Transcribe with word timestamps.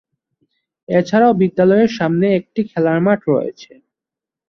এছাড়াও 0.89 1.33
বিদ্যালয়ের 1.41 1.91
সামনে 1.97 2.27
একটি 2.39 2.61
খেলার 2.69 2.99
মাঠ 3.05 3.19
রয়েছে। 3.29 3.71